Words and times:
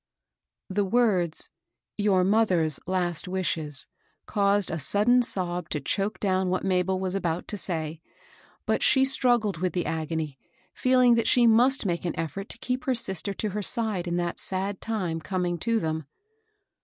The 0.67 0.83
words," 0.83 1.51
your 1.99 2.23
mother's 2.23 2.79
last 2.87 3.27
wishes," 3.27 3.85
caused 4.25 4.71
18 4.71 4.73
MABEL 4.73 4.77
ROSS. 4.79 4.83
a 4.87 4.89
sudden 4.89 5.21
sob 5.21 5.69
to 5.69 5.79
choke 5.79 6.19
down 6.19 6.49
what 6.49 6.63
Mabel 6.63 6.99
was 6.99 7.13
about 7.13 7.47
to 7.49 7.55
say; 7.59 8.01
but 8.65 8.81
she 8.81 9.05
struggled 9.05 9.57
with 9.57 9.73
the 9.73 9.85
agony, 9.85 10.39
feeling 10.73 11.13
that 11.13 11.27
she 11.27 11.45
must 11.45 11.85
make 11.85 12.03
an 12.03 12.13
eflTort 12.13 12.47
to 12.47 12.57
keep 12.57 12.85
her 12.85 12.95
sister 12.95 13.35
to 13.35 13.49
her 13.49 13.61
side 13.61 14.07
in 14.07 14.17
that 14.17 14.39
sad 14.39 14.81
time 14.81 15.21
coming 15.21 15.59
to 15.59 15.79
them. 15.79 16.07